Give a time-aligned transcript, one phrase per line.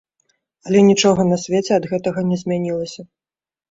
[0.69, 3.01] Але нічога на свеце ад гэтага не змянілася.